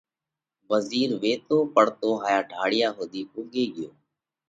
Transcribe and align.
وزِير 0.71 1.09
ويتو 1.21 1.57
پڙتو 1.75 2.09
هائيا 2.23 2.39
ڍاۯِيا 2.51 2.87
ۿُوڌِي 2.97 3.21
پُوڳي 3.31 3.63
ڳيو۔ 3.73 3.89